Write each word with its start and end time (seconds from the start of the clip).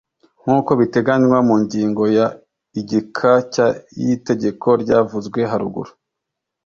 Nk 0.41 0.47
uko 0.57 0.71
biteganywa 0.79 1.37
mu 1.47 1.55
ngingo 1.63 2.03
ya 2.17 2.27
igika 2.79 3.31
cya 3.53 3.67
y 4.03 4.05
itegeko 4.15 4.67
ryavuzwe 4.81 5.39
haruguru 5.51 5.91